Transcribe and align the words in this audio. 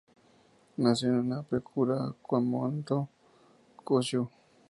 Nació 0.77 1.09
en 1.19 1.29
la 1.29 1.43
Prefectura 1.43 2.07
de 2.07 2.13
Kumamoto, 2.23 3.07
Kyūshū. 3.85 4.27